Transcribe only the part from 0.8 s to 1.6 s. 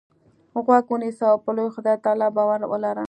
ونیسه او په